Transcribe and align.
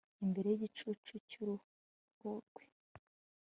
Imbere 0.23 0.47
yigicucu 0.51 1.15
cyuruhu 1.29 2.29
rwe 2.45 2.63